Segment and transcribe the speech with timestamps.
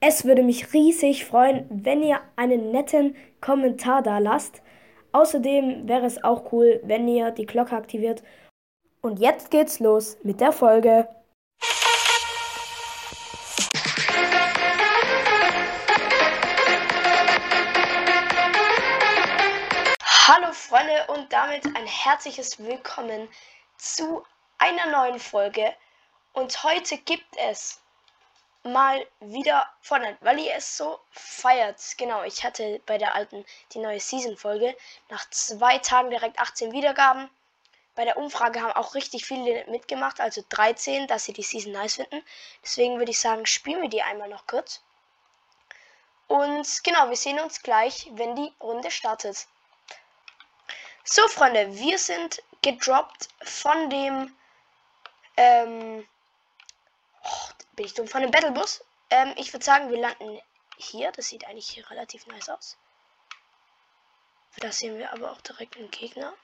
[0.00, 4.62] Es würde mich riesig freuen, wenn ihr einen netten Kommentar da lasst.
[5.10, 8.22] Außerdem wäre es auch cool, wenn ihr die Glocke aktiviert.
[9.00, 11.08] Und jetzt geht's los mit der Folge.
[20.28, 23.26] Hallo Freunde und damit ein herzliches Willkommen
[23.76, 24.22] zu
[24.58, 25.74] einer neuen Folge.
[26.34, 27.80] Und heute gibt es
[28.72, 31.80] mal wieder Fortnite, weil ihr es so feiert.
[31.96, 34.76] Genau, ich hatte bei der alten die neue Season-Folge
[35.08, 37.28] nach zwei Tagen direkt 18 Wiedergaben.
[37.94, 41.96] Bei der Umfrage haben auch richtig viele mitgemacht, also 13, dass sie die Season nice
[41.96, 42.22] finden.
[42.62, 44.82] Deswegen würde ich sagen, spielen wir die einmal noch kurz.
[46.28, 49.46] Und genau, wir sehen uns gleich, wenn die Runde startet.
[51.02, 54.36] So, Freunde, wir sind gedroppt von dem
[55.38, 56.06] ähm,
[57.78, 58.84] bin ich dumm von dem Battlebus.
[59.08, 60.40] Ähm, ich würde sagen, wir landen
[60.78, 61.12] hier.
[61.12, 62.76] Das sieht eigentlich hier relativ nice aus.
[64.50, 66.34] Für das sehen wir aber auch direkt einen Gegner.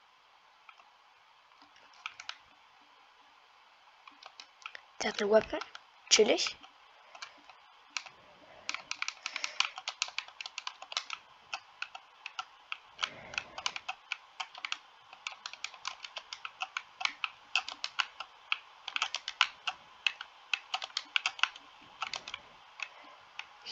[5.01, 5.59] Der hat eine Weapon.
[6.09, 6.55] Chillig.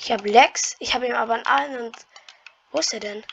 [0.03, 0.75] Ich habe Lex.
[0.79, 1.97] Ich habe ihm aber einen und.
[2.71, 3.25] Wo ist er denn?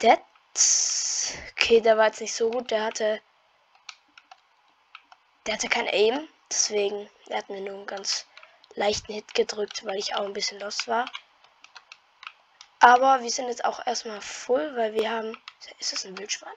[0.00, 1.38] Das.
[1.52, 2.72] Okay, der war jetzt nicht so gut.
[2.72, 3.22] Der hatte.
[5.46, 6.28] Der hatte kein Aim.
[6.50, 7.08] Deswegen.
[7.28, 8.26] Er hat mir nur einen ganz
[8.74, 11.08] leichten Hit gedrückt, weil ich auch ein bisschen lost war.
[12.80, 15.40] Aber wir sind jetzt auch erstmal full, weil wir haben.
[15.78, 16.52] Ist das ein Wildschwein?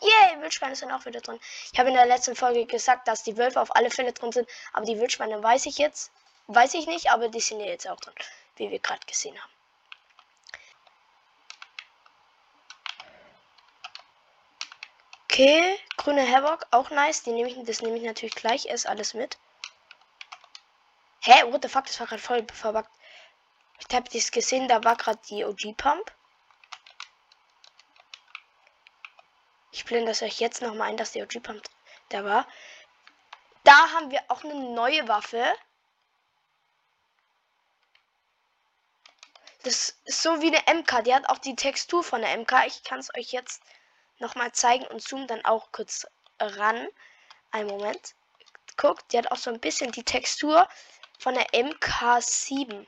[0.00, 1.40] Yay, Wildschweine sind auch wieder drin.
[1.72, 4.48] Ich habe in der letzten Folge gesagt, dass die Wölfe auf alle Fälle drin sind,
[4.72, 6.10] aber die Wildschweine weiß ich jetzt.
[6.48, 8.14] Weiß ich nicht, aber die sind ja jetzt auch drin,
[8.56, 9.50] wie wir gerade gesehen haben.
[15.24, 17.22] Okay, grüne Havoc, auch nice.
[17.22, 19.36] Die nehme ich, das nehme ich natürlich gleich erst alles mit.
[21.20, 22.90] Hä, what the fuck, das war gerade voll verbuggt.
[23.80, 26.10] Ich habe das gesehen, da war gerade die OG-Pump.
[29.76, 31.62] Ich blende das euch jetzt nochmal ein, dass der OG Pump
[32.08, 32.48] da war.
[33.62, 35.44] Da haben wir auch eine neue Waffe.
[39.64, 41.02] Das ist so wie eine MK.
[41.04, 42.66] Die hat auch die Textur von der MK.
[42.66, 43.62] Ich kann es euch jetzt
[44.18, 46.06] nochmal zeigen und zoom dann auch kurz
[46.40, 46.88] ran.
[47.50, 48.14] Einen Moment.
[48.78, 50.66] Guckt, die hat auch so ein bisschen die Textur
[51.18, 52.86] von der MK7.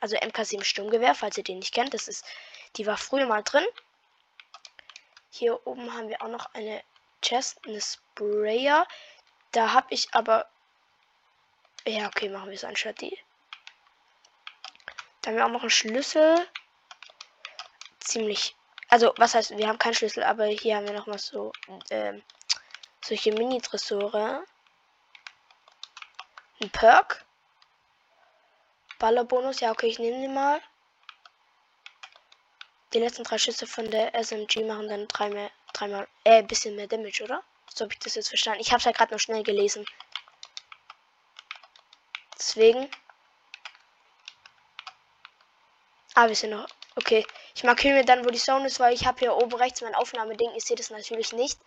[0.00, 1.94] Also MK7 Sturmgewehr, falls ihr den nicht kennt.
[1.94, 2.24] Das ist,
[2.74, 3.64] die war früher mal drin.
[5.36, 6.80] Hier oben haben wir auch noch eine
[7.20, 8.86] Chest, eine Sprayer.
[9.50, 10.48] Da habe ich aber...
[11.84, 13.18] Ja, okay, machen wir es anstatt die.
[15.20, 16.46] Da haben wir auch noch einen Schlüssel.
[17.98, 18.54] Ziemlich...
[18.88, 21.50] Also, was heißt, wir haben keinen Schlüssel, aber hier haben wir noch mal so...
[21.90, 22.22] Ähm,
[23.04, 24.44] solche Mini-Tresore.
[26.60, 27.24] Ein Perk.
[29.00, 29.58] Ballerbonus.
[29.58, 30.62] Ja, okay, ich nehme den mal.
[32.94, 37.24] Die letzten drei Schüsse von der SMG machen dann dreimal, dreimal, äh, bisschen mehr Damage,
[37.24, 37.42] oder?
[37.74, 38.60] So habe ich das jetzt verstanden.
[38.60, 39.84] Ich habe es ja gerade noch schnell gelesen.
[42.38, 42.88] Deswegen.
[46.14, 46.68] Ah, wir sind noch.
[46.94, 47.26] Okay.
[47.56, 49.96] Ich markiere mir dann, wo die Zone ist, weil ich habe hier oben rechts mein
[49.96, 50.52] Aufnahmeding.
[50.54, 51.58] Ich sehe das natürlich nicht.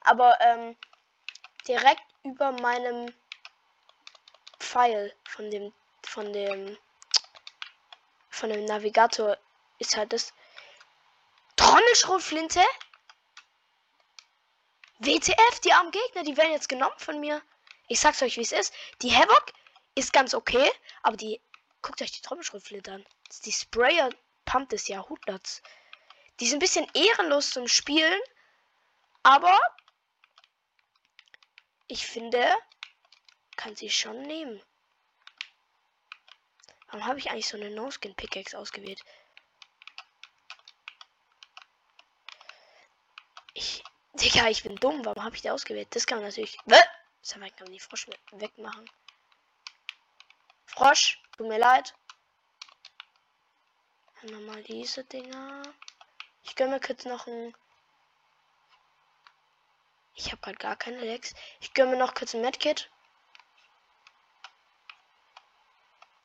[0.00, 0.76] Aber ähm,
[1.68, 3.14] direkt über meinem
[4.58, 5.72] Pfeil von dem
[6.02, 6.76] von dem
[8.30, 9.38] von dem Navigator
[9.78, 10.32] ist halt das
[11.62, 12.60] Trommelschrotflinte?
[14.98, 17.40] WTF, die armen Gegner, die werden jetzt genommen von mir.
[17.86, 18.74] Ich sag's euch, wie es ist.
[19.00, 19.52] Die Havoc
[19.94, 20.68] ist ganz okay,
[21.02, 21.40] aber die.
[21.80, 23.06] Guckt euch die Trommelschrotflinte an.
[23.44, 24.10] Die Sprayer
[24.44, 25.62] Pump des Jahrhunderts.
[26.40, 28.20] Die sind ein bisschen ehrenlos zum Spielen,
[29.22, 29.56] aber
[31.86, 32.44] ich finde,
[33.56, 34.60] kann sie schon nehmen.
[36.86, 38.58] Warum habe ich eigentlich so eine No-Skin Pickaxe
[43.54, 43.82] ausgewählt?
[44.14, 45.04] Digga, ich bin dumm.
[45.04, 45.88] Warum habe ich die ausgewählt?
[45.90, 46.58] Das kann man natürlich.
[46.66, 48.90] Das kann man die Frosch wegmachen.
[50.66, 51.94] Frosch, tut mir leid.
[54.16, 55.62] Haben wir mal diese Dinger.
[56.42, 57.54] Ich gönne mir kurz noch ein.
[60.14, 61.34] Ich habe gerade gar keine Lex.
[61.60, 62.90] Ich gönne mir noch kurz ein Medkit.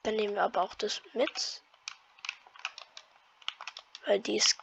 [0.03, 1.63] Dann nehmen wir aber auch das mit.
[4.05, 4.57] Weil die ist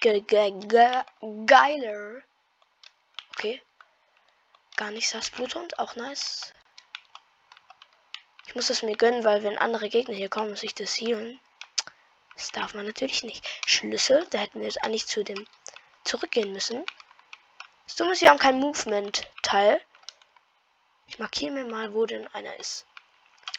[0.00, 1.04] ge ge ge
[1.46, 2.22] geiler.
[3.30, 3.62] Okay.
[4.76, 6.52] Gar nicht das Bluthund, auch nice.
[8.46, 11.40] Ich muss es mir gönnen, weil wenn andere Gegner hier kommen, muss ich das healen.
[12.34, 13.46] Das darf man natürlich nicht.
[13.66, 15.46] Schlüssel, da hätten wir jetzt eigentlich zu dem
[16.04, 16.84] zurückgehen müssen.
[17.86, 19.80] Das Dumme ist, wir haben kein Movement-Teil.
[21.06, 22.86] Ich markiere mir mal, wo denn einer ist.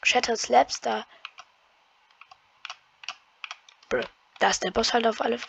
[0.03, 1.05] Shattered Slabs, da.
[4.39, 5.39] Da ist der Boss halt auf alle.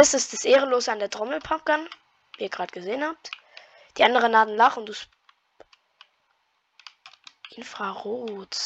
[0.00, 1.86] Das ist das Ehrenlose an der Trommelpumpgun,
[2.38, 3.30] wie ihr gerade gesehen habt.
[3.98, 4.94] Die anderen laden nach und du.
[7.50, 8.56] Infrarot.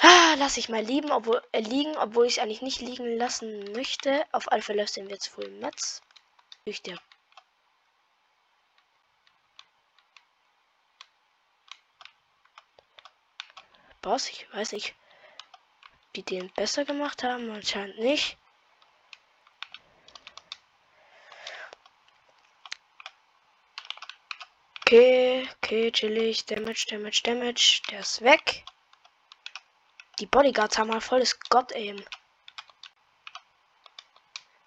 [0.00, 3.72] Ah, lass ich mal lieben, obwohl, äh, liegen, obwohl ich es eigentlich nicht liegen lassen
[3.72, 4.24] möchte.
[4.32, 6.00] Auf alle Fälle sind wir jetzt Full Metz.
[6.64, 6.98] Durch der
[14.00, 14.30] Boss.
[14.30, 14.94] Ich weiß nicht,
[16.16, 17.50] die den besser gemacht haben.
[17.50, 18.38] Anscheinend nicht.
[24.92, 26.44] Okay, okay, chillig.
[26.44, 27.80] Damage, Damage, Damage.
[27.90, 28.62] Der ist weg.
[30.18, 32.04] Die Bodyguards haben mal volles God-Aim.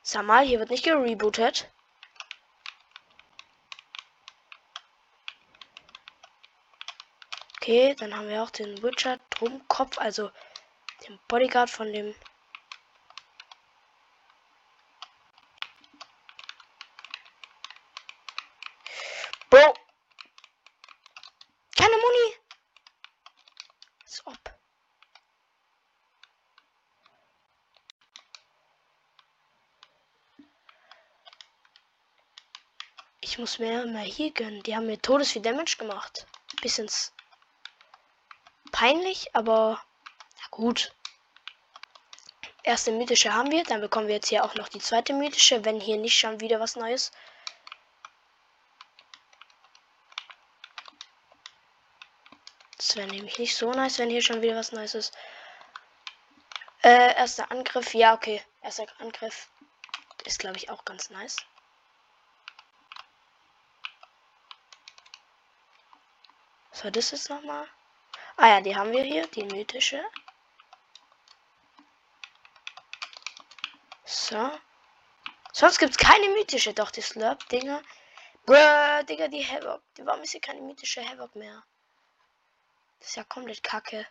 [0.02, 1.70] Sag mal, hier wird nicht gerebootet.
[7.58, 10.32] Okay, dann haben wir auch den Witcher Drumkopf, also
[11.08, 12.16] den Bodyguard von dem
[33.26, 34.64] Ich muss mir mal hier gönnen.
[34.64, 36.26] Die haben mir todes viel Damage gemacht.
[36.64, 36.90] Bisschen
[38.72, 39.80] peinlich, aber
[40.50, 40.96] gut.
[42.64, 43.64] Erste mythische haben wir.
[43.64, 46.60] Dann bekommen wir jetzt hier auch noch die zweite mythische, wenn hier nicht schon wieder
[46.60, 47.12] was Neues.
[52.78, 55.16] Das wäre nämlich nicht so nice, wenn hier schon wieder was Neues ist.
[56.82, 57.94] Äh, erster Angriff.
[57.94, 58.42] Ja, okay.
[58.64, 59.52] Erster Angriff
[60.24, 61.38] ist, glaube ich, auch ganz nice.
[66.76, 67.66] Was war das jetzt nochmal?
[68.36, 70.04] Ah ja, die haben wir hier, die mythische.
[74.04, 74.52] So.
[75.54, 77.82] Sonst gibt es keine mythische, doch die Slurp-Dinger.
[78.46, 79.84] Bruh, Digga, die Havoc.
[80.00, 81.64] Warum ist hier keine mythische Havoc mehr?
[83.00, 84.06] Das ist ja komplett kacke.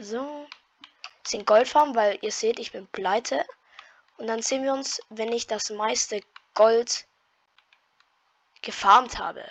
[0.00, 0.48] So.
[1.24, 3.46] sind Goldfarben, weil ihr seht, ich bin pleite.
[4.16, 6.20] Und dann sehen wir uns, wenn ich das meiste
[6.54, 7.06] Gold
[8.62, 9.44] gefarmt habe.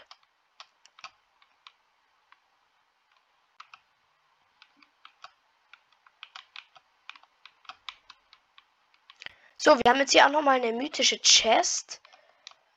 [9.58, 12.02] So, wir haben jetzt hier auch noch mal eine mythische Chest.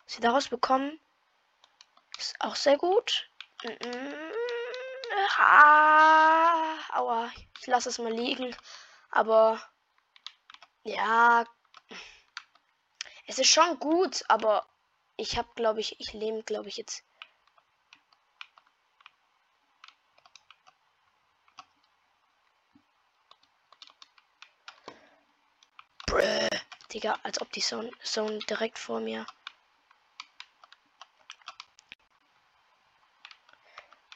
[0.07, 1.01] Was wir daraus bekommen,
[2.17, 3.29] ist auch sehr gut.
[5.37, 8.55] Ah, aua, ich lasse es mal liegen.
[9.11, 9.61] Aber
[10.85, 11.45] ja,
[13.27, 14.67] es ist schon gut, aber
[15.17, 17.05] ich habe, glaube ich, ich lehne, glaube ich, jetzt.
[26.07, 26.49] Brrr,
[26.93, 29.27] Digga, als ob die Zone, Zone direkt vor mir.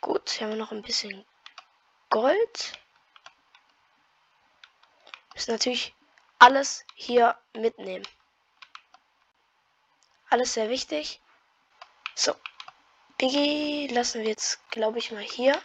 [0.01, 1.25] Gut, hier haben wir noch ein bisschen
[2.11, 2.79] Gold.
[5.35, 5.95] Ist natürlich
[6.39, 8.07] alles hier mitnehmen.
[10.31, 11.21] Alles sehr wichtig.
[12.15, 12.35] So.
[13.19, 15.61] Biggie lassen wir jetzt, glaube ich, mal hier.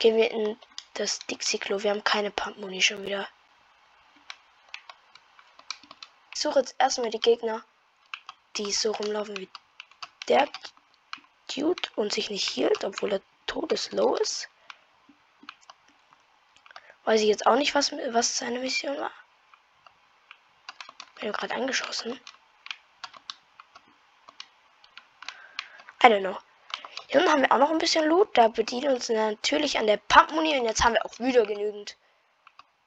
[0.00, 0.58] Gehen wir in
[0.94, 1.82] das Dixie-Klo.
[1.82, 3.28] Wir haben keine Pump-Muni schon wieder.
[6.34, 7.64] Ich suche jetzt erstmal die Gegner,
[8.56, 9.48] die so rumlaufen wie
[10.28, 10.48] der
[11.54, 14.48] Dude und sich nicht hielt, obwohl er todeslow ist.
[17.04, 19.12] Weiß ich jetzt auch nicht, was, was seine Mission war.
[21.20, 22.20] Bin gerade angeschossen.
[26.04, 26.36] I don't know.
[27.08, 28.36] Hier unten haben wir auch noch ein bisschen Loot.
[28.36, 30.58] Da bedienen uns natürlich an der Pump-Muni.
[30.58, 31.96] Und jetzt haben wir auch wieder genügend.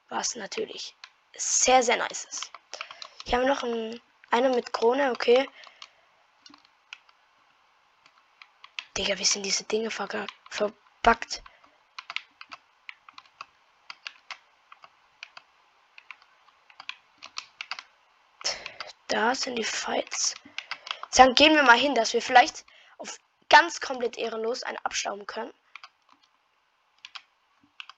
[0.08, 0.94] Was natürlich
[1.34, 2.50] sehr, sehr nice ist.
[3.24, 5.10] Hier haben wir noch ein, einer mit Krone.
[5.12, 5.48] Okay.
[8.96, 11.42] Digga, wie sind diese Dinge verpackt?
[19.08, 20.34] Da sind die Fights.
[21.14, 22.64] Dann gehen wir mal hin, dass wir vielleicht
[23.56, 25.54] ganz komplett ehrenlos einen abstauben können.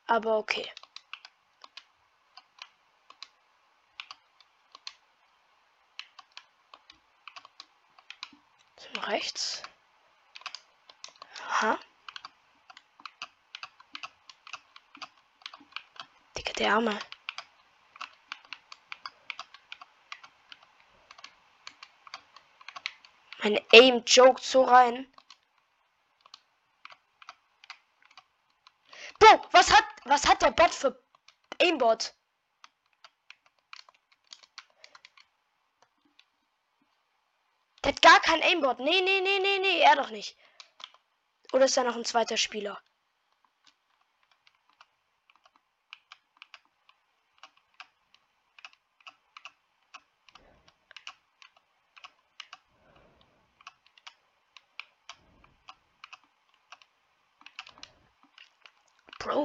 [0.06, 0.70] Aber okay.
[9.02, 9.62] Rechts.
[11.48, 11.78] Aha.
[16.36, 16.98] Dicke der Arme.
[23.42, 25.12] Mein Aim joked so rein.
[30.58, 31.00] Bot für
[31.62, 32.14] Aimbot?
[37.84, 38.80] Der hat gar kein Aimbot.
[38.80, 40.36] Nee, nee, nee, nee, nee, er doch nicht.
[41.52, 42.82] Oder ist da noch ein zweiter Spieler?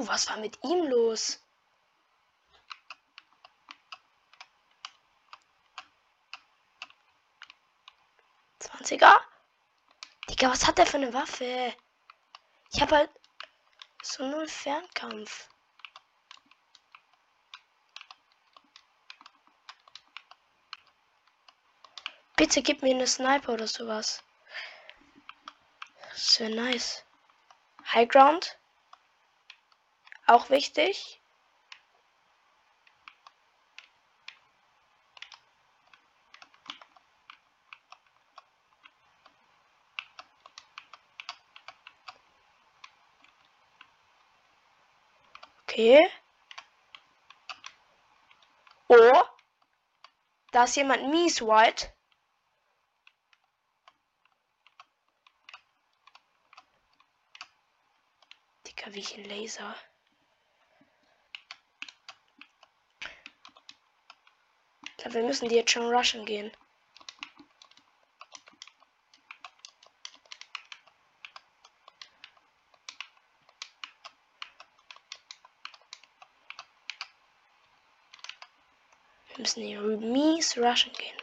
[0.08, 1.40] Was war mit ihm los?
[8.60, 9.22] Zwanziger?
[10.30, 11.74] Digga, was hat der für eine Waffe?
[12.74, 13.10] Ich habe halt
[14.02, 15.50] so null Fernkampf.
[22.36, 24.24] Bitte gib mir eine Sniper oder sowas.
[26.10, 27.06] Das wäre nice.
[27.94, 28.58] High Ground.
[30.26, 31.22] Auch wichtig.
[45.74, 46.08] Okay.
[48.90, 49.24] Oh.
[50.52, 51.92] Da ist jemand mies white.
[58.68, 59.76] Dicker, wie ich ein Laser.
[64.86, 66.52] Ich glaube, wir müssen die jetzt schon rushen gehen.
[79.30, 81.18] Wir müssen die mies rushen gehen.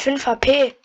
[0.00, 0.79] 5 HP.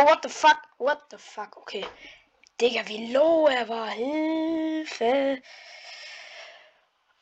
[0.00, 0.66] Bro, what the fuck?
[0.78, 1.58] What the fuck?
[1.58, 1.84] Okay.
[2.58, 3.90] Digga, wie low er war.
[3.90, 5.42] Hilfe.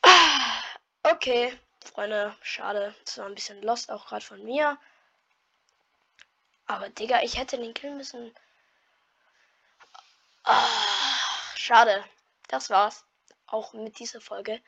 [0.02, 0.62] Ah,
[1.02, 2.94] okay, Freunde, schade.
[3.04, 4.78] Das war ein bisschen lost auch gerade von mir.
[6.66, 8.32] Aber Digga, ich hätte den killen müssen.
[10.44, 10.68] Ah,
[11.56, 12.04] schade.
[12.47, 13.04] Das war's.
[13.49, 14.62] Auch mit dieser Folge.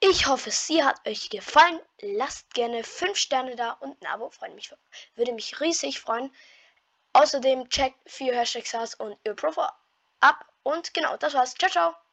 [0.00, 1.80] Ich hoffe, sie hat euch gefallen.
[2.02, 4.28] Lasst gerne 5 Sterne da und ein Abo.
[4.28, 4.70] Freut mich,
[5.14, 6.30] würde mich riesig freuen.
[7.14, 9.68] Außerdem checkt vier Hashtags und ihr Profil
[10.20, 10.44] ab.
[10.62, 11.54] Und genau, das war's.
[11.54, 12.03] Ciao, ciao.